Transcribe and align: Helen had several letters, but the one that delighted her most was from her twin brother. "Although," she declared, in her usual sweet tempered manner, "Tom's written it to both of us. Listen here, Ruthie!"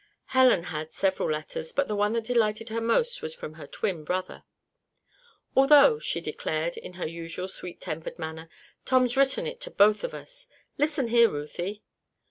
Helen 0.33 0.63
had 0.63 0.93
several 0.93 1.29
letters, 1.29 1.71
but 1.71 1.87
the 1.87 1.95
one 1.95 2.13
that 2.13 2.23
delighted 2.23 2.69
her 2.69 2.81
most 2.81 3.21
was 3.21 3.35
from 3.35 3.53
her 3.53 3.67
twin 3.67 4.03
brother. 4.03 4.43
"Although," 5.55 5.99
she 5.99 6.19
declared, 6.19 6.75
in 6.75 6.93
her 6.93 7.05
usual 7.05 7.47
sweet 7.47 7.79
tempered 7.79 8.17
manner, 8.17 8.49
"Tom's 8.83 9.15
written 9.15 9.45
it 9.45 9.61
to 9.61 9.69
both 9.69 10.03
of 10.03 10.15
us. 10.15 10.47
Listen 10.75 11.09
here, 11.09 11.29
Ruthie!" 11.29 11.83